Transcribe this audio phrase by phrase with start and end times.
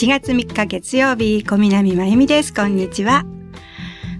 [0.00, 2.54] 7月3日月曜日、小南真由美です。
[2.54, 3.26] こんにちは。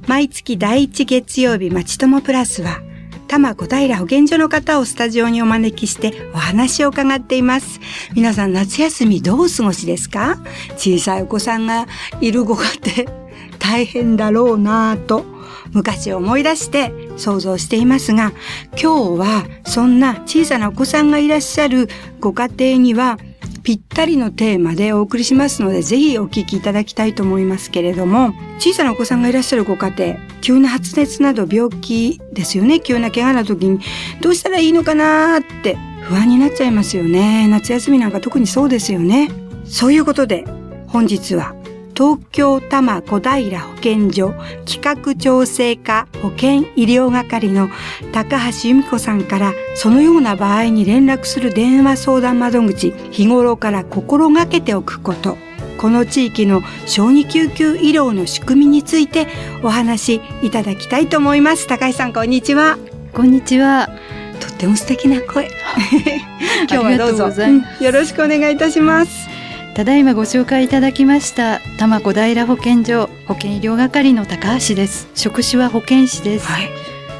[0.07, 2.83] 毎月第1月曜日、まちともプラスは、
[3.29, 7.81] 多摩小平保健所の方をスタジオにお招きしてお話を伺っています。
[8.15, 10.37] 皆さん夏休みどうお過ごしですか？
[10.77, 11.87] 小さいお子さんが
[12.21, 12.65] いるご家
[13.07, 13.11] 庭、
[13.59, 15.25] 大変だろうなぁと
[15.73, 18.33] 昔思い出して想像していますが、
[18.73, 21.89] 今日はそんな小さなお子さんがいらっしゃる
[22.21, 23.19] ご家庭には
[23.63, 33.81] ぴったりのテーマでお送りしますので、ぜひお聞きいただきたいと思いますけれども、小さなお子さんがいらっしゃるご家庭、急な発熱など病気ですよね、急な怪我の時に、
[34.21, 37.47] どうしたらいいのかなって不安になっちゃいますよね。
[37.49, 39.31] 夏休みなんか特にそうですよね。
[39.65, 40.45] そういうことで、
[40.89, 41.55] 本日は
[42.01, 44.33] 東京多摩小平保健所
[44.65, 47.69] 企画調整課保健医療係の
[48.11, 55.37] 高橋由美子さんからそのような場合に連絡する電話相談窓口日頃から心がけておくこと。
[55.77, 59.27] この地域の小児救急医療の仕組みについて
[59.63, 61.67] お話しいただきたいと思います。
[61.67, 62.79] 高橋さんこんにちは。
[63.13, 63.91] こんにちは。
[64.41, 65.51] とっても素敵な声。
[66.67, 67.45] 今日はどうぞ。
[67.81, 69.30] よろしくお願いいたします
[69.81, 76.69] ただいまご紹介いただきました多摩小平保健所保健医療係の高橋です職種は保健師です、はい、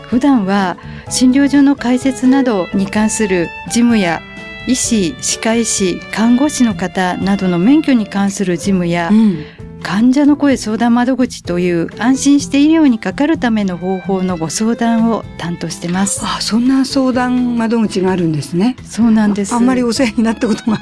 [0.03, 0.77] 普段は
[1.09, 4.21] 診療所の開設などに関する事務や
[4.69, 9.43] 医師、歯科医師、看護師の方などの免許に関する事務や、うん、
[9.83, 16.21] 患者の声相談窓口という安心して医療にかかるための方法のご相談を担当してます。
[16.23, 18.77] あ、そんな相談窓口があるんですね。
[18.85, 19.55] そうなんです。
[19.55, 20.79] あんまりお世話になったことが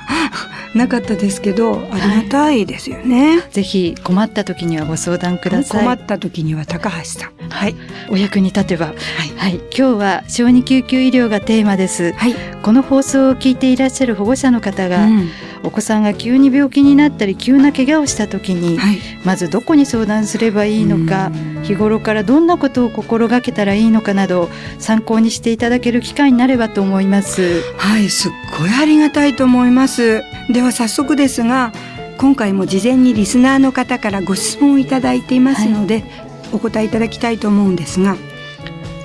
[0.75, 3.39] なかったですけど、ありがたいですよね。
[3.39, 5.85] はい、ぜひ困った時にはご相談ください。
[5.85, 7.49] 困った時には高橋さん。
[7.49, 7.75] はい。
[8.11, 8.87] お役に立てば。
[8.87, 8.97] はい。
[9.37, 12.13] はい、今日は小児救急医療がテーマです。
[12.13, 12.35] はい。
[12.63, 15.29] この放送を聞いていらっしゃる保護者の方が、うん
[15.63, 21.31] お子さんが急に病気になったり急な怪我をした時に、はい、まずどこに相談すればいいのか
[21.63, 24.49] 日頃からどんなことを心がけたらいいのかなど
[24.79, 27.63] 参考にしていただける機会になればと思います。
[27.77, 30.23] はいすっごいありがたいと思います。
[30.53, 31.73] では早速ですが
[32.19, 36.05] 今回も事前にリスナーの方からご質問をいただいていますので、はい、
[36.53, 38.17] お答えいただきたいと思うんですが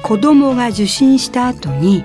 [0.01, 2.03] 子供が受診した後に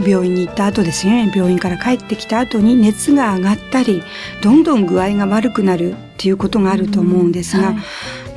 [0.00, 4.02] 病院に行った後ですよね病院から帰ってきた後に熱が上がったり
[4.42, 7.72] どんどん具合が悪くなるっていうことがあると思うんですが、は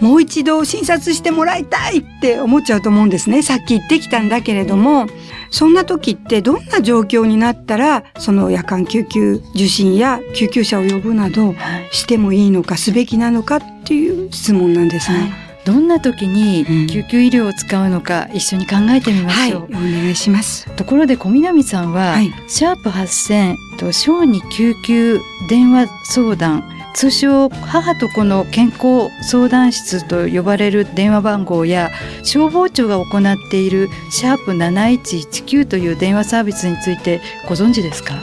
[0.02, 3.42] い、もう一度診察してもらいたいって思っちゃうと思うんですね。
[3.42, 5.08] さっき言ってきたんだけれども
[5.50, 11.56] そんな時ってどんな状況になったらその夜間救急受診や救急車を呼ぶなど
[11.92, 15.20] してもいいのかすべきなのかっていう質問なんですね。
[15.20, 20.70] はいどんな時に救急医療を使うのか一緒に考えてみましょう、はい、お願いします。
[20.76, 25.20] ところで小南さんは、はい、シャープ8000と小児救急
[25.50, 26.64] 電話相談
[26.94, 31.90] 通称母と子の健康相談室と呼ばれる電話番号や
[32.24, 38.16] 消防庁が行っているシャープ7119という電話サービスについてご存知ですか？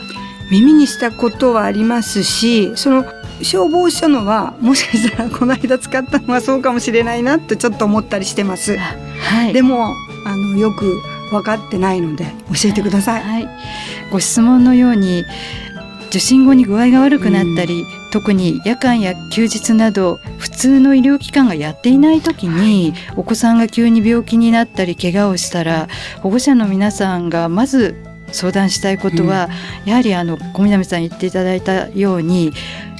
[0.50, 3.04] 耳にしたことはありますしその
[3.42, 8.76] 消防署のはもしかしたらこの間使ったのはそうかもしれないなってちょっと思ったりしてます。
[8.76, 9.94] はい、でも
[10.24, 11.00] あのよく
[11.30, 13.22] 分かってないので教えてください。
[13.22, 13.48] はい、
[14.10, 15.24] ご質問のように
[16.08, 25.88] 受診後に具合が悪くなったり、うん、特に夜間や休日など普通の医療機関がやっていない時に、はい、お子さんが急に病気になったり怪我をしたら
[26.22, 29.48] 保護者の皆さんがまず相談したいことは、
[29.84, 32.52] うん、やはりあの小南さん言っていただいたように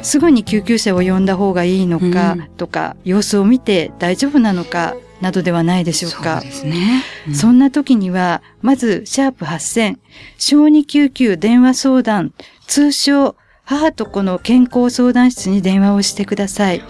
[0.03, 6.41] すぐに救急車を呼んだ方がいいのかとか、うん、様子を見て大丈夫なのかなどではないでしょうか。
[6.41, 7.03] そうですね。
[7.27, 9.99] うん、そんな時には、まず、シャープ8000、
[10.39, 12.33] 小児救急電話相談、
[12.67, 13.35] 通称、
[13.65, 16.83] 母と子の健康相談室に電話をしてください。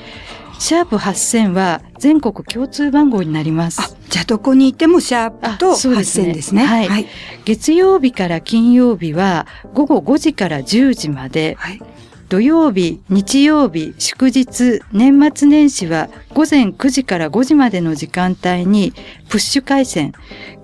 [0.59, 3.97] シャープ8000は全国共通番号になります。
[4.09, 6.65] じゃあどこにいてもシャープと8000ですね。
[6.65, 7.07] はい、はい。
[7.45, 11.57] 月曜日から金曜日は午後5時から10時まで。
[11.59, 11.81] はい。
[12.29, 18.93] 土曜日、日曜日、祝日、年末年始は午前9時から5時までの時間帯に
[19.31, 20.13] プッシュ回線、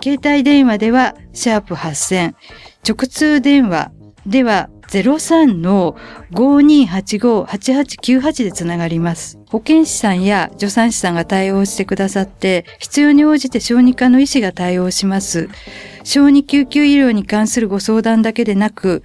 [0.03, 2.35] 携帯電話ではシャープ8000、
[2.87, 3.93] 直通電話
[4.27, 5.97] では03の
[6.33, 9.39] 5285-8898でつながります。
[9.49, 15.49] 保健師さんや助産師さんが対応してくださって、必要に応じて小児科の医師が対応します。
[16.03, 19.03] 小児救急医療に関するご相談だけでなく、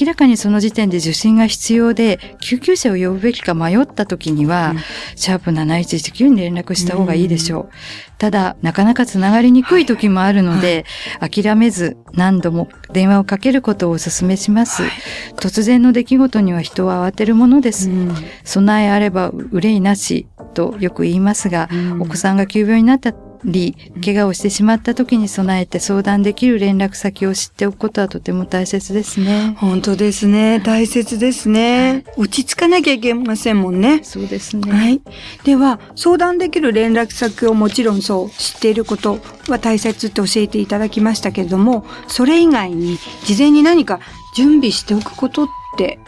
[0.00, 4.78] 明らかにその時点で受診が必要で、救急車を呼ぶべきか迷った時には、うん
[5.16, 7.70] シャープ7119に連絡した方がいいでしょう。
[8.18, 10.84] ただ、なかなかつながりにくい時もあるので、
[11.20, 14.82] 諦めず何度も電話をかけることをお勧めします。
[15.36, 17.90] 突然の出来事には人は慌てるものです。
[17.90, 18.14] うん
[18.44, 23.12] 備えあれば憂いなしとよく言いますが、うんお子さんが急病になった
[23.44, 29.54] り、怪我をしてしまった時に備えて相談できる連絡先を知っておくことはとても大切ですね。
[29.58, 30.60] 本当ですね。
[30.60, 32.04] 大切ですね。
[32.16, 34.00] 落ち着かなきゃいけませんもんね。
[34.02, 34.72] そうですね。
[34.72, 35.00] はい。
[35.44, 39.18] では、相談できる連絡先をもちろんそう知っていること
[39.48, 44.00] は大切って教えていただきましたけれども、それ以外に事前に何か
[44.34, 45.98] 準備しておくことって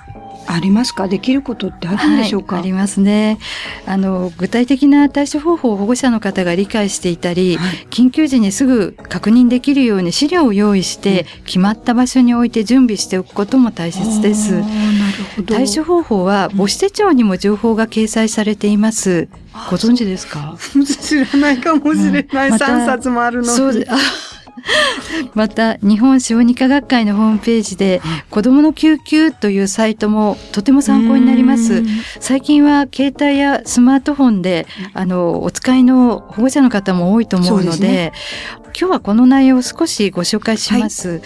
[0.46, 1.08] ありますか？
[1.08, 3.38] できることってあるんでしょうか、はい、ありますね。
[3.87, 14.61] あの、具体的な対処方法を保護者の方が理解していたり、はい緊急時にすぐ確認できるように資料を用意して、決まった場所に置いて準備しておくことも大切ですあー。
[14.61, 15.55] なるほど。
[15.55, 19.29] 対処方法は母子手帳にも情報が掲載されています。
[19.70, 20.56] ご存知ですか？
[21.02, 22.49] 知らないかもしれない。
[22.49, 23.49] うんまた3冊もあるのに。
[23.49, 23.97] そうで、あ
[25.35, 31.83] また、日本小児科学会のホームページで、子供の救急というサイトもとても参考になります。
[32.21, 38.12] 最近は携帯やスマートフォンで、あの、お使いの保護者の方も多いと思うので、ね
[38.79, 41.23] 今日はこの内容を少しご紹介します。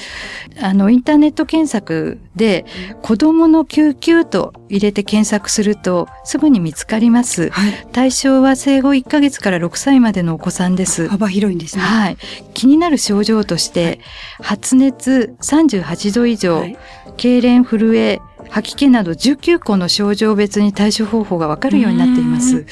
[0.61, 2.67] あの、インターネット検索で、
[3.03, 7.51] 子供の救急と入れて検索すると、すぐに見つかります。
[7.51, 7.87] はい。
[7.93, 11.09] 対象は生後1ヶ月から6歳までのお子さんです。
[11.09, 11.83] 幅広いんですね。
[11.83, 12.17] はい。
[12.53, 14.01] 気になる症状として、
[14.41, 16.77] 発熱38度以上、はい
[17.19, 22.67] 痙攣、震え、吐き気など19個の症状別に対処方法がわかるようになっていまうす。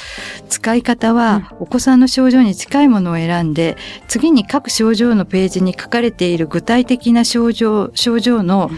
[0.49, 3.77] 使い方は、お子さんの症状に近いものを選んで、
[4.09, 8.71] 次に各症状のページに書かれている具体的な症状、症状の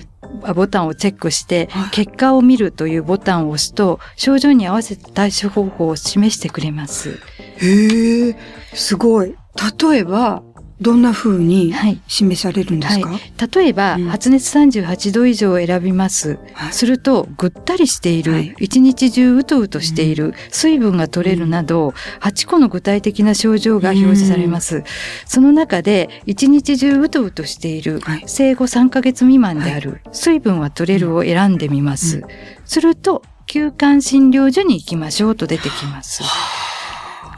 [0.43, 7.21] あボタンをチェックしてはい、結果を見るというボタンを押すと、症状に合わせた対処方法を示してくれます。
[7.59, 8.37] へえ、
[8.75, 9.35] すごい。
[9.81, 10.43] 例えば、
[10.81, 12.01] どんな風にはい。
[12.07, 13.21] 示されるんですか、はい、
[13.55, 14.05] 例えば、うん。
[14.09, 16.39] 発熱38度以上を選びます。
[16.53, 16.73] はい。
[16.73, 18.55] すると、ぐったりしている、はい。
[18.61, 24.85] 一日中うとうとしている、水分が取れるなど、8個の具体的な症状が表示されます。
[25.27, 28.25] その中で、一日中うとうとしている、はい。
[28.27, 32.23] 生後3ヶ月未満である、水分は取れるを選んでみます。
[32.65, 36.23] すると、休館診療所に行きましょうと出てきます。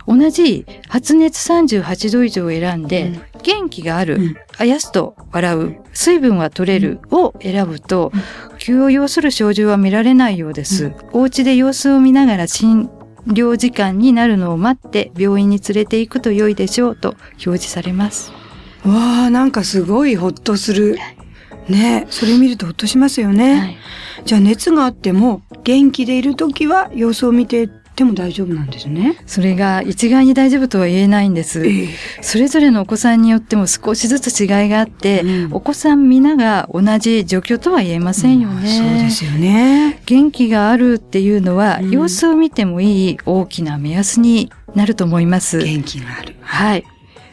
[0.07, 8.13] 同じ発熱38度以上を選んで、うん元気がある、うんあやすと笑う、水分は取れるを選ぶと、
[8.59, 10.93] 急を要する症状は見られないようです。
[11.13, 12.91] お家で様子を見ながら診
[13.27, 18.33] 療時間になるのを待って病院に連れて行くと良いでしょうと表示されます。
[18.85, 20.99] わあ、なんかすごいほっとする。
[21.69, 23.55] ねそれ見るとほっとしますよね。
[23.59, 23.77] はい
[24.25, 27.69] じゃあ熱があっても元気でいるときは様子を見て
[28.01, 29.17] ても大丈夫なんですね。
[29.27, 31.67] それが一概に大丈夫とは言えないんです。
[31.67, 31.89] ええ
[32.23, 38.69] それぞれのお子さんによっても少しずつ違いがあって、うんお子さん皆が同じ状況とは言えませんよね。
[38.69, 40.01] そうですよね。
[40.07, 45.59] 元気があるっていうのは、うん様子を見てもいい大きな目安になると思います。
[45.59, 46.37] 元気がある。
[46.41, 46.85] はい。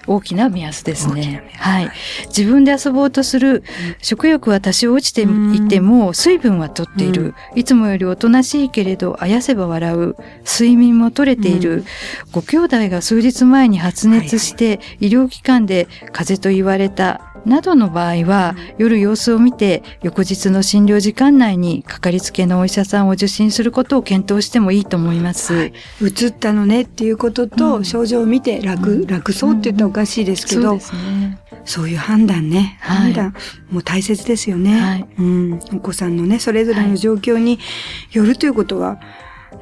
[0.08, 1.44] 大きな目安ですね。
[1.58, 1.90] ははいい。
[2.28, 3.64] 自分で遊ぼうとする
[4.02, 7.34] 食欲は多少落ちていても水分はとっている。
[7.56, 10.16] いつもよりおとなしいけれどあやせば笑う。
[10.46, 11.84] 睡眠も取れている。
[12.32, 17.22] ご兄弟が数日前に発熱して医療機関で風邪と言われた。
[17.48, 25.54] などの場合は、夜様子を見て翌日の診療時間内にかかりつけのお医者さんを受診することを検討してもいいと思います。
[25.54, 31.38] はい移ったのねっていうことと、うん症状を見て楽、楽そうって言ったかしいですけど、ね。
[31.66, 33.36] そういう判断ね、はい判断
[33.70, 35.60] もう大切ですよね、はいうん。
[35.74, 37.60] お子さんのね、それぞれの状況に
[38.12, 39.00] よるということは、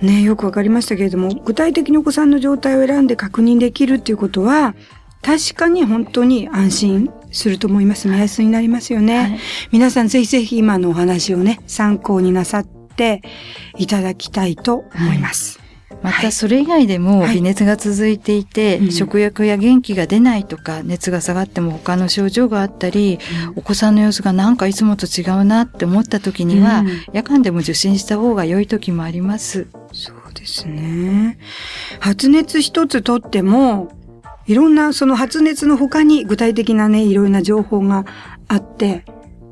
[0.01, 4.75] ね、よくわかりましたけれども、具体的にお子さんの状態を選んで確認できるっていうことは、
[5.21, 8.07] 確かに本当に安心すると思います。
[8.07, 9.17] 目安になりますよね。
[9.17, 9.39] はい
[9.71, 13.21] 皆さんぜひぜひ今のお話をね、参考になさって
[13.77, 15.57] いただきたいと思います。
[15.57, 15.64] まはい
[16.21, 17.35] たそれ以外でもはい。
[17.35, 18.91] 微熱が続いていて、うん。
[18.91, 23.19] 食欲や元気が出ないとか熱が下がっても他の症状があったり、
[23.55, 26.87] お子さんの様子がなんかいつもと違うなって思った時には、うん。
[27.13, 29.67] 夜間でも受診した方が良い時もあります。
[29.93, 31.37] そうですね。
[31.99, 33.91] 発熱一つとっても、
[34.47, 38.05] いろんなその発熱の他に具体的なね、いろいろな情報が
[38.47, 39.05] あって、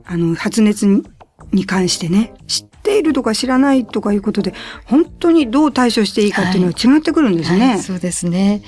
[0.05, 1.03] あの、発熱に
[1.51, 4.53] に関してね、知っているとか知らないとかいうことで、
[4.85, 7.69] 本当にどう対処していいかっていうのが違ってくるんですね。
[7.71, 8.61] はいそうですね。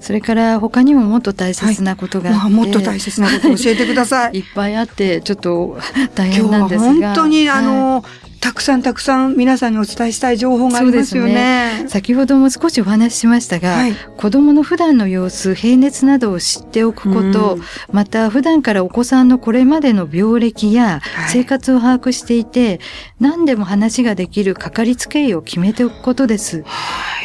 [0.00, 4.38] それから他にももっと大切なことがあって、まあ、もっと大切なことを教えてください。
[4.38, 5.78] いっぱいあってちょっと
[6.14, 8.04] 大今日は変なんですが本当に、あはいの、
[8.40, 11.86] たくさんたくさん皆さんにお伝えしたい情報がありますよそうね。
[11.88, 17.62] 先ほども少しお話ししましたが、はい子供の普段の様子平熱などを知っておくこと、うん
[17.92, 22.80] また普段からお子さんのこれまでの病歴やはい生活を把握していて、
[23.20, 26.64] 何でも話ができるかかりつけ医を決めておくことです。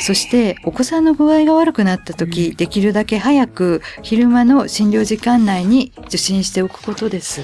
[0.02, 7.44] そしてお子さんの具合が悪くなった時、できるだけ早く昼間の診療時間内に受診しておくことです。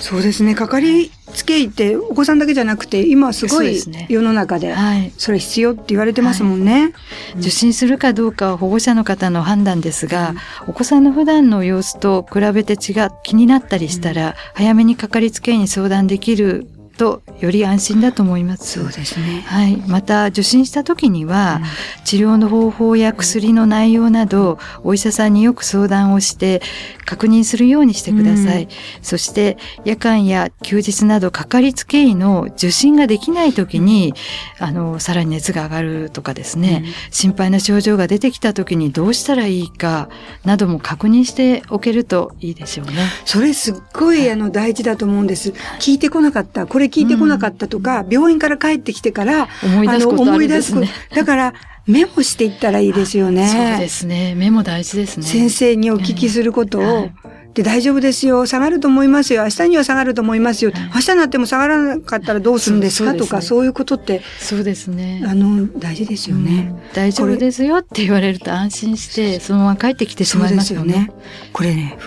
[0.00, 0.54] そうですね。
[0.54, 5.12] かかりつけ医ってお子さんだけじゃなくて、今すごい世の中で、はい。
[5.16, 6.92] それ必要って言われてますもんね。
[7.38, 10.34] 受診するかどうかは保護者の方の判断ですが、
[10.66, 16.66] お子さんの普段の様子と比べて違う気になったりしたら、早めにかかりつけ医に相談できる
[16.98, 18.80] とより安心だと思います。
[18.80, 19.42] そうですね。
[19.46, 19.76] はい。
[19.86, 21.60] また、受診した時には、
[22.04, 26.60] 治療の方法や薬の内容など、お医者さんによく相談をして、
[27.06, 28.64] 確認するようにしてください。
[28.64, 28.68] うん
[29.00, 34.12] そして、夜間や休日など、かかりつけ医の受診ができない時に、
[34.58, 40.08] あの、さらに熱が上がるとかですね、心配な症状が出てきた時にどうしたらいいか、
[40.44, 42.92] なども確認しておけるといいでしょうね。
[43.24, 45.52] それすっごいあの大事だと思うんです。
[45.78, 51.16] 聞いてこなかった、これ聞いてこなかったとか、病院から帰ってきてから、思い出すことあるんですね思い出す。
[51.16, 51.54] だから、
[51.86, 53.48] メモしていったらいいですよね。
[53.48, 54.34] そうですね。
[54.34, 55.26] メモ大事ですね。
[55.26, 57.12] 先生にお聞きすることを、はい
[57.54, 58.46] で、大丈夫ですよ。
[58.46, 59.42] 下がると思いますよ。
[59.42, 60.70] 明日には下がると思いますよ。
[60.70, 63.14] はい明日になっても下がらなかったらどうするんですか？
[63.14, 65.24] とか、そういうことって、そうですね。
[65.26, 66.70] あの、大事ですよね。
[66.70, 71.10] うん大丈夫ですよって言われると安心してそのまま帰ってきてしまいますすよねよね。。
[71.52, 71.98] これね、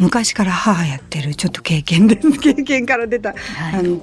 [0.00, 2.30] 昔から母やってるちょっと経験です。
[2.40, 3.38] 経験から出た、はい
[3.74, 4.02] あの、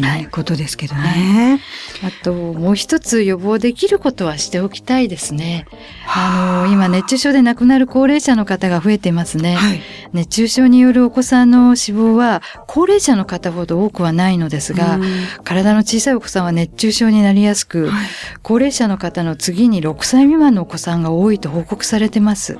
[0.00, 1.60] はいことですけどね。
[2.02, 5.66] あともう一つ予防できることはしておきたいですね。
[6.06, 9.54] あの今熱中症で亡くなる高齢者の方が増えていますね。
[9.54, 9.80] はい。
[10.12, 15.02] 熱中症によるお子さんの死亡は高齢者の方ほど多くはないのですが、うん
[15.44, 18.06] 体の小さいお子さんは熱中症になりやすく、はい
[18.42, 22.58] 高齢者の方の次に6歳未満のお子さんが多いと報告されてます。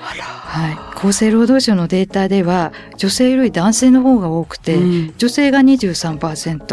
[0.00, 6.69] はい、厚生労働省のデータでは女性より男性の方が多くて、うん女性が23%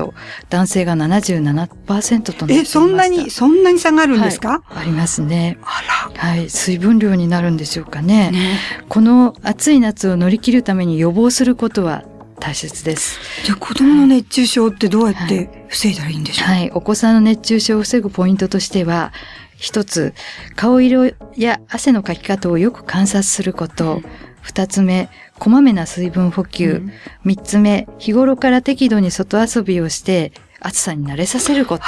[0.49, 4.81] 男性が77%となっていまえ、そんなに、そんなに下がるんですか、はい。
[4.81, 5.57] ありますね。
[5.61, 6.49] あはい。
[6.49, 8.25] 水分量になるんでしょうかね。
[8.25, 8.31] ら。
[8.31, 8.59] ね。
[8.89, 12.03] この暑い夏を乗り切るために予防することは
[12.39, 13.19] 大切です。
[13.43, 16.71] じゃあ子供の熱中症ってどうやって防いだらいいんでしょう、はい。
[16.71, 19.11] お子さんの熱中症を防ぐポイントとしては
[19.57, 20.13] 一つ
[20.55, 24.01] 顔色や汗のかき方をよく観察すること。
[24.41, 26.91] 二つ目こまめな水分補給、うん
[27.23, 31.85] 三つ目、日頃から適度に外遊びをして暑さに慣れさせること。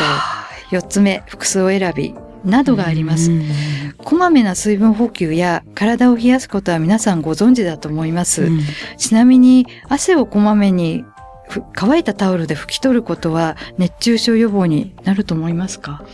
[0.72, 2.13] 四つ目、服装選び
[2.46, 3.32] などがあります。
[3.32, 3.50] うん
[3.98, 8.44] こまめな水分補給や体を冷やすことは皆さんご存知だと思います。
[8.44, 8.62] うん
[8.98, 11.03] ちなみに汗をこまめに
[11.50, 16.06] ふ乾いたタオルで拭き取ることは熱中症予防になると思いますか？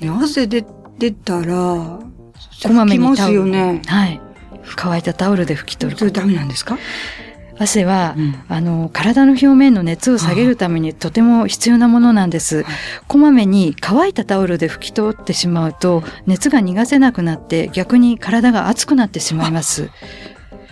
[0.00, 0.64] ね汗で
[0.98, 2.02] 出たら、こ
[2.72, 3.82] まめにタオルすよね。
[3.86, 4.20] はい。
[4.76, 6.10] 乾いたタオルで拭き取るそれ。
[6.10, 6.78] ダメなんですか、
[7.58, 12.64] 汗は、うんあの、体の表面の熱を下げるためにとても必要なものなんです。
[13.06, 19.90] こまめに乾いたタオルで拭き取ってしまうと、熱が逃がせなくなって逆に体が熱くなってしまいます。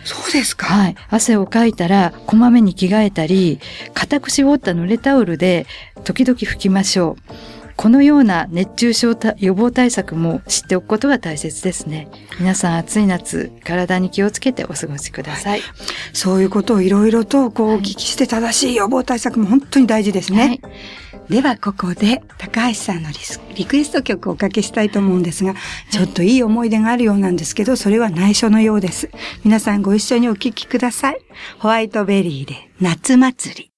[0.04, 0.66] そうですか。
[0.66, 0.94] はい。
[1.10, 3.58] 汗をかいたら、こまめに着替えたり、
[3.92, 5.66] 固く絞った濡れタオルで、
[6.04, 7.55] 時々拭きましょう。
[7.76, 12.08] このような熱中症予防対策も知っておくことが大切ですね。
[12.38, 15.62] 皆さん暑い夏、体に気をつけてお過ごしください。
[16.12, 20.38] そういうことをいろいろとこうお聞きして正しい予防対策も本当に大事ですね。
[20.40, 20.60] はい
[21.28, 23.10] ではここで高橋さんの
[23.56, 25.54] リクエスト曲をおかけしたいと思うんですが、
[25.90, 29.10] ちょっといい思い出があるようなんですけど、それは内緒のようです。
[29.44, 31.18] 皆さんご一緒にお聴きください。
[31.58, 33.75] ホワイトベリーで夏祭り。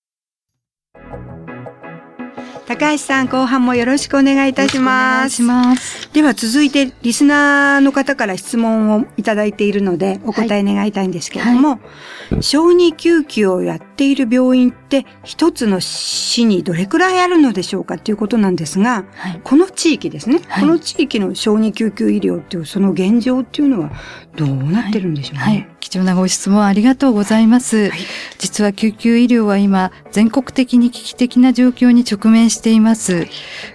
[2.68, 5.42] 高橋さん、後半もよろしくお願いいたします。
[5.42, 6.12] ます。
[6.12, 11.78] では続いて、リスナーの方から質問をいただいているので、お答え願いたいんですけれども、は
[12.30, 12.34] い。
[12.34, 23.92] はい、小児救急をやっている病院って一つの市にどれくらいあるのでしょうかということなんですが、はい、この地域ですね、この地域の小児救急医療っていうその現状っていうのは
[24.36, 25.70] どうなってるんでしょうね。
[25.88, 27.88] 貴重なご質問ありがとうございます。
[27.88, 27.98] はい、
[28.38, 33.26] 実は救急医療は今、全国的に危機的な状況に直面しています。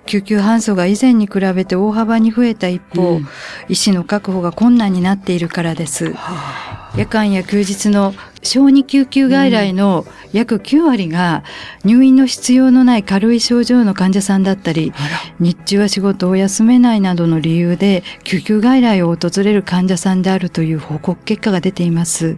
[0.05, 3.27] 救急搬送が以前に比べて大幅に増えた一方、うん、
[3.67, 6.13] 医師の確保が困難になっているからです。
[6.13, 11.43] はあ夜間や休日の小児救急外来の約9割が
[11.85, 14.91] 入院の必要のない軽い症状の患者さんだったり、
[15.39, 22.37] 日中は仕事を休めないなどの理由で救急外来を訪れる患者さんであるという報告結果が出ています。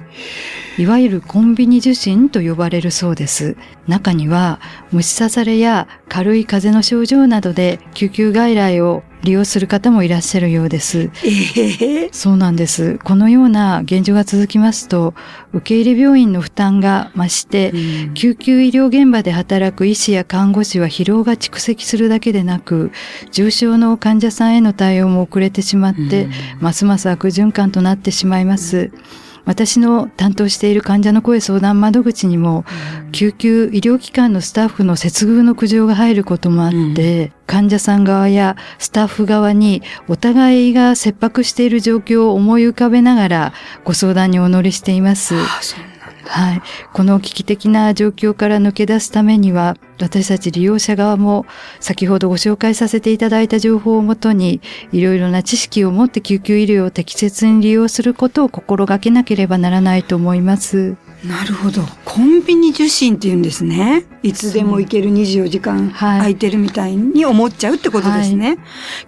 [0.78, 3.56] いわゆるコンビニ受診と呼ばれるそうです。
[3.88, 4.60] 中には
[4.92, 11.00] 虫刺されや軽い風邪の症状などで救急外来を利用する方もいらっしゃるようです。
[11.02, 13.00] えー、そうなんです。
[13.04, 15.14] このような現状が続きますと、
[15.52, 22.92] 受け入れ病院の負担が増して、うん、救急医療現場で働く医師や看護師は疲労が蓄積するだけでなく、
[23.32, 28.92] 重症の患者さんへの対応も遅れてしまって、うん、ますます悪循環となってしまいます。
[28.94, 32.66] うん私の担当している患者の声相談窓口にも、
[33.12, 45.36] 救急医療機関のスタッフの接遇の苦情が入ることもあって、患者さん側やスタッフ側にお互いが切迫している状況を思い浮かべながらご相談にお乗りしています。
[46.28, 46.62] はい。
[46.94, 51.46] この危機的な状況から抜け出すためには、私たち利用者側も
[51.80, 54.60] 先ほどご紹介させていただいた情報をもとに、
[54.92, 60.96] いろいろな知識を持って救急医療を適切に利用することを心がけなければならないと思います。
[61.24, 61.82] なるほど。
[62.04, 64.06] コンビニ受診って言うんですね。
[64.22, 68.48] いつでも行ける24時間空いてるみたいに思っちゃうってことですね。
[68.48, 68.58] はい、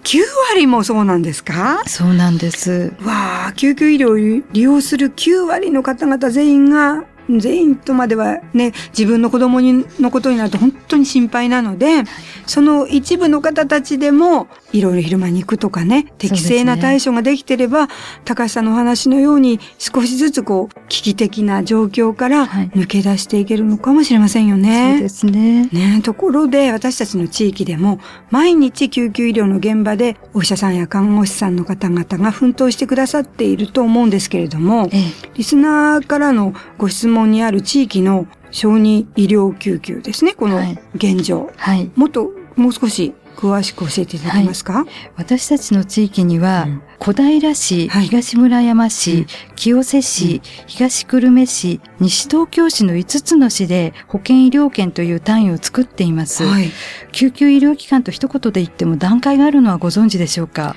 [0.04, 0.20] 9
[0.52, 1.84] 割もそうなんですか？
[1.86, 2.94] そうなんです。
[3.04, 12.04] わあ、救急医療を利用する9割の方々全員が全員とまではね、自分の子供にのことになると本当に心配なので、
[12.46, 17.94] その一部の方たちでも、いろいろ昼間に行くとかね、適正な対処ができてれば、ね、
[18.26, 24.84] 高橋さんのお話のように少しずつこう、危機的な状況から抜け出していけるのかもしれませんよね。
[24.84, 25.70] はい、そうですね。
[25.72, 28.00] ねところで、私たちの地域でも、
[28.32, 35.02] 毎日救急医療の現場で、お医者さんや看護師さんの方々が奮闘してくださっていると思うんですけれども、ええ、
[35.36, 40.62] リスナーからのご質問門にある地域の小児医療救急ですね、この
[40.96, 41.50] 現状。
[41.58, 41.90] はい。
[41.96, 56.44] もっと、もう少し詳しく教えていただけますか、はい、私たちの地域には、うん、小平市、東村山市、清瀬市、東久留米市、西東京市の5つの市で保健医療圏という単位を作っています。
[56.46, 56.72] はい、
[57.12, 60.76] 救急医療機関と一言で言っても段階があるのはご存知でしょうか？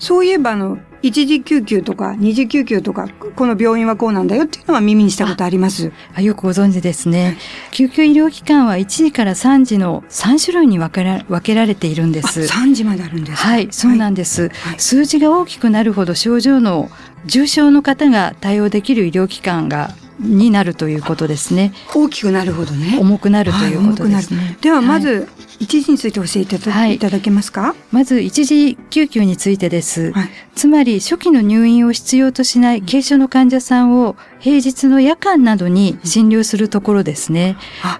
[0.00, 5.92] そういえばあの、一時救急とか二次救急とか、この病院はこうなんだよっていうのは耳にしたことあります。
[6.14, 7.38] あよくご存知ですね。
[7.70, 12.40] 救急医療機関は1時から3時の3種類に分けら分けられているんです。
[12.40, 16.90] 3時まであるんですはい、そうなんです、はい、数字が大きくなるほど症状の
[17.26, 21.72] 重症の方が対応できる医療機関がになるということですね。
[21.94, 22.98] 大きくなるほどね。
[23.00, 24.40] 重くなるということですね。
[24.40, 25.28] はい、ではまず、
[25.60, 27.74] 一時について教えていただ,、い、ただけますか？
[27.92, 37.56] まず一時救急についてです、はい、つまり初期の入院を必要としない軽症の患者さんを平日の夜間などに診療するところですね。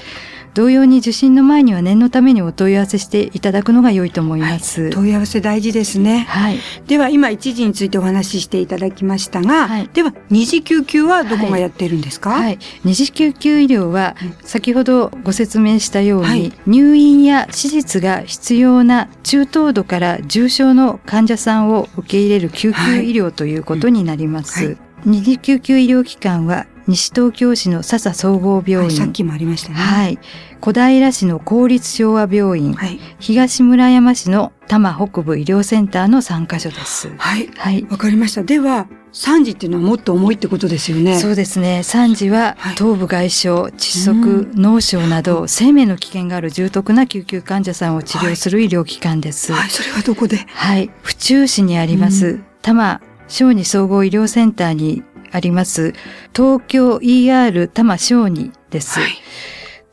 [0.53, 4.89] 同様に受診の前には念のためにお問い合わせしていただくのが良いと思います。
[4.91, 6.25] 問い合わせ大事ですね。
[6.29, 6.59] はい。
[6.87, 12.59] では今一時についてお話ししていただきましたが、はいでは二次救急はどこがやっているんですか、はい。
[12.83, 24.77] 二次救急医療はうん、先ほどご説明したように、はい入院や手術が必要な中等度から重症の患者さんを受け入れる救急医療ということになります。
[25.05, 29.75] 二次救急医療機関は、西東京市の笹総合病院、はいさっきもありましたね。
[29.75, 30.19] はい。
[30.59, 32.99] 小平市の公立昭和病院、はい。
[33.19, 37.09] 東村山市の多摩北部医療センターの3カ所です。
[37.17, 37.49] はい。
[37.55, 37.85] はい。
[37.89, 38.43] わかりました。
[38.43, 41.19] では、三時っていうのはもっと重いってことですよね。
[41.19, 41.81] そうですね。
[41.83, 49.53] 3時ははい頭部外傷、窒息、う脳症など生命の危険がある重篤な救急患者さんを治療する医療機関です。
[49.53, 49.69] はい。
[49.69, 50.37] それはどこで？
[50.37, 50.89] はい。
[51.03, 55.93] 府中市にあります、う多摩小児総合医療センターにあります
[56.33, 58.99] 東京 ER 多摩小児です。
[58.99, 59.11] はい。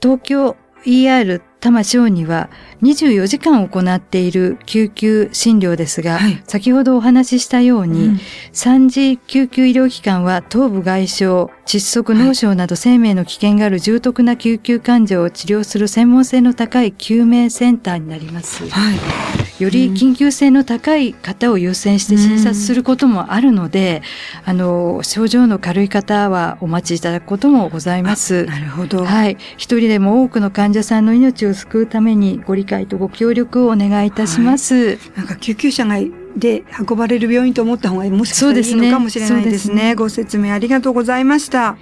[0.03, 2.51] 東京 ER 多摩小児は
[2.83, 8.21] 24時間行っている救急診療ですが、はい先ほどお話ししたように、うん
[8.53, 11.25] 三次救急医療機関は頭部外傷、
[11.65, 18.69] 窒息、脳症など生命の危険がある重篤な救急患者を治療する専門性の高い救命センターになります。
[18.69, 19.41] はい。
[19.63, 24.03] より緊急性の高い方を優先して診察することもあるので、
[24.45, 28.47] あの、症状の軽い方はお待ちいただくこともございます。
[28.47, 29.05] なるほど。
[29.05, 29.37] はい。
[29.59, 34.97] 一人でも多くの患者さんの命を救うためにご理解とご協力をお願いいたします。
[35.17, 35.97] なんか救急車が
[36.37, 39.67] で運ばれる病院と思った方がもしかしたらいいのかもしれないですね。
[39.67, 41.77] そうですねご説明ありがとうございました。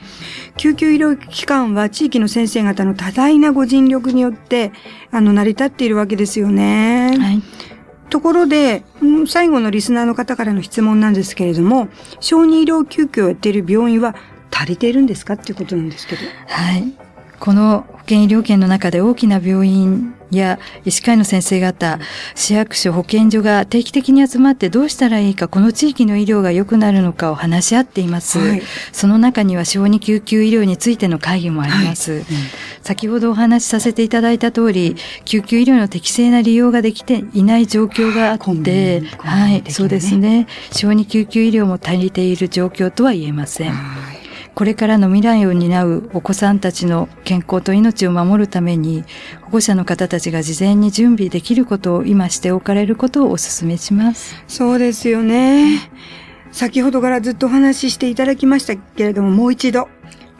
[0.56, 4.72] 救急医療機関は地域の先生方の多大なご尽力によって
[5.10, 7.14] あの成り立っているわけですよね。
[7.18, 7.42] はい。
[8.08, 11.88] ところで、うん最後のリスナーの方からの質問なんですけれども、
[12.20, 14.16] 小児医療救急をやっている病院は
[14.50, 15.34] 足りているんですか？
[15.34, 16.22] っていうことなんですけど。
[16.46, 16.94] はい。
[17.40, 21.98] この保険医療圏の中で大きな病院や医師会の先生方、
[22.34, 28.38] 市役所、保健所が定期的に集まってどうしたらいいか、この地域の医療が良くなるのかを話し合っています。
[28.38, 32.24] はいその中には小児救急医療についての会議もあります。
[32.82, 40.46] 先ほどお話しさせていただいた通り、救急医療の適正な利用ができていない状況があってニ、コンビニはい、そうですね。
[40.72, 43.72] 小児救急医療も足りている状況とは言えません。
[44.58, 49.04] これからの未来を担うお子さんたちの健康と命を守るために、
[49.42, 54.34] 保護者の方たちが事前に準備できることを今しておかれることをお勧めします。
[54.48, 55.88] そうですよね。
[56.50, 59.88] 先ほどからずっとお話ししていただきましたけれども、もう一度、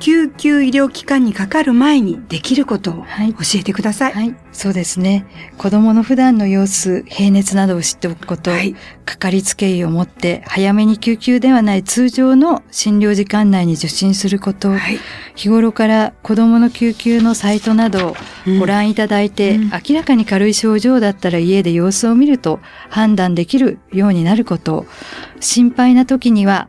[0.00, 3.34] 救急医療機関にかかる前にできることをはい。
[3.34, 4.12] 教えてください。
[4.12, 5.26] はい、そうですね。
[5.58, 8.76] 子供の普段の様子、平熱などを知っておくこと、はい。
[9.04, 14.98] かかりつけ医を持って早めに救急ではない通常の診療時間内に受診すること、はい。
[15.34, 18.58] 日頃から子供の救急のサイトなどをうん。
[18.60, 19.70] ご覧いただいて、うん。
[19.70, 24.86] 明らかに軽い症状だったら家で様子を見ると判断できるようになること、
[25.40, 26.68] 心配な時には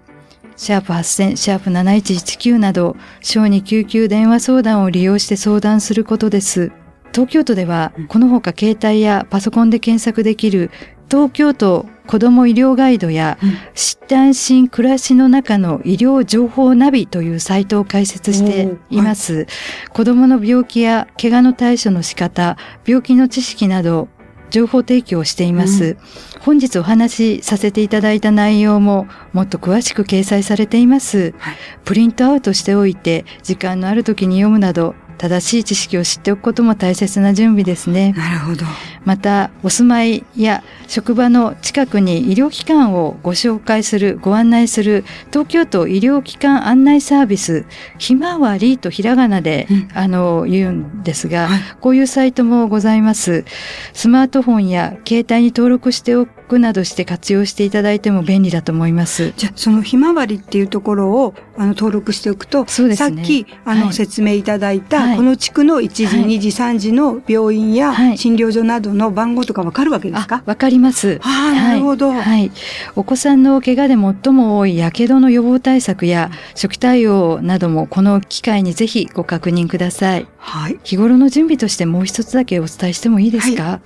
[0.60, 6.74] シャープ8000、シャープ7119など、小児救急電話相談を利用して相談することです。
[7.14, 10.70] 東京都ではうん、このほか携帯やパソコンで検索できる、
[11.10, 19.48] 東京都子ども医療ガイドや、うん知って安心暮らしの中の医療情報ナビというサイトを開設しています。
[19.94, 24.10] 子供の病気や怪我の対処の仕方、病気の知識など、
[24.50, 25.98] 情報提供をしています。
[26.40, 31.34] 本日お話しさせていただいた内容ももっと詳しく掲載されています。
[31.38, 38.14] はいプリントアウトしておいて、時間のある時に読むなど、正しい知識を知っておくことも大切な準備ですね。
[38.14, 38.66] なるほど。
[39.04, 47.66] また、お住まいや職場の近くに医療機関をご紹介する、ご案内する、東京都医療機関案内サービス、
[47.98, 53.46] ひまわりとひらがなで、うんあの、言うんですが、はいこういうサイトもございます。
[53.94, 59.34] スマートフォンや携帯に登録しておくクなどして活用していただいても便利だと思います。
[59.38, 63.16] じゃあそのひまわりっていうところをあの登録しておくと、そうですね。
[63.18, 63.94] さっきあの、はい。
[63.94, 65.18] 説明いただいた、はい。
[65.18, 66.26] この地区の1時、はい。
[66.26, 68.18] 2時、3時の病院やはい。
[68.18, 71.20] 診療所などの番号とかわかるわけですあか、わかります。
[71.22, 72.10] ああ、なるほど。
[72.10, 72.52] はい、はい。
[72.96, 80.28] お子さんの怪我で最も多いやけどの予防対策や初期対応などもこの機会にぜひご確認ください。
[80.38, 80.80] はい。
[80.84, 83.80] 日頃の準備としてもう一つだけお伝えしてもいいですか、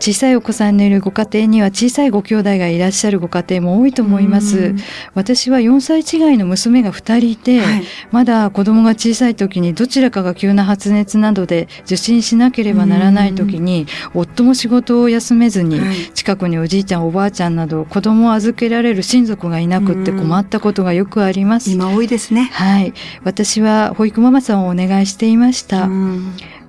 [0.00, 4.76] 小さいお子さんのいるご家庭には小さいご兄弟がいらっしゃるご家庭も多いと思いますうん。
[5.14, 7.82] 私は4歳違いの娘が2人いて、はい。
[8.10, 21.70] まだ子供が小さい時にどちらかが急な発熱などで受診しなければならない時に夫も仕事を休めずにはい近くにおじいちゃんおばあちゃんなど子供を預けられる親族がいなくって困ったことがよくあります。
[21.70, 22.50] 今多いですね。
[22.52, 22.92] はい。
[23.24, 25.88] 私は保育ママさんをお願いしていました。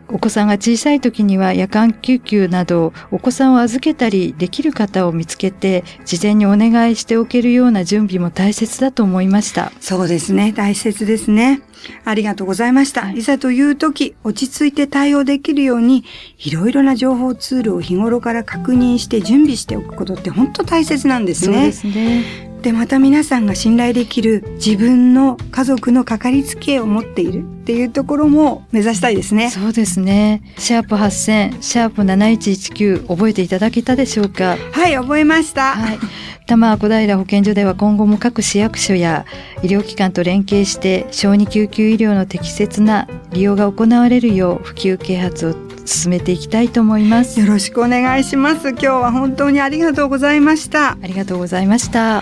[0.09, 9.71] うんお子さんが小さい時には夜間救急などお子さんを預けたりできる方を見つけて事前にお願いしておけるような準備も大切だと思いました。
[9.79, 10.51] そうですね。
[10.51, 11.61] 大切ですね。
[12.03, 13.03] ありがとうございました。
[13.03, 16.03] はいい、ざという時、落ち着いて対応できるように、
[16.39, 21.55] いろいろな情報ツールを日頃から確認して準備しておくことって本当大切なんですね。
[21.55, 22.48] そうですね。
[22.61, 29.49] でまた皆さんが信頼できる自分の家族のかかりつけを持っているっていうところも目指したいですね。
[29.49, 30.41] そうですね。
[30.57, 34.57] シャープ8000、シャープ7119覚えていただけたでしょうか？
[34.73, 35.75] はい、覚えました。
[35.75, 35.99] はい。
[36.47, 39.25] 多摩小平保健所では今後も各市役所や
[39.61, 47.39] 医療機関と連携して小児救急医療の適切な利用が行われるよう普及啓発を進めていきたいと思います。
[47.39, 48.69] よろしくお願いします。
[48.69, 50.93] 今日は本当にありがとうございました。
[50.93, 52.18] ありがとうございました。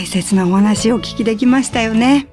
[0.00, 2.26] 大切なお話をお聞きできましたよね。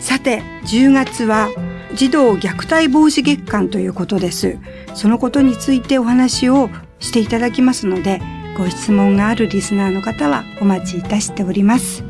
[0.00, 1.48] さて、10月は
[1.94, 4.58] 児童虐待防止月間ということです。
[4.94, 8.20] そのことについてお話をしていただきますので、
[8.58, 12.02] ご質問があるリスナーの方はお待ちいたしております。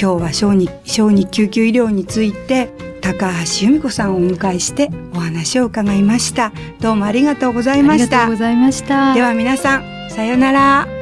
[0.00, 2.70] 今日は小児小児救急医療について
[3.02, 6.52] 高橋由美子さんをお迎えしてお話を伺いました。
[6.80, 8.36] どうもありがとうございましたありがとうご。
[8.36, 9.12] ざいました。
[9.12, 11.01] では皆さん、さようなら。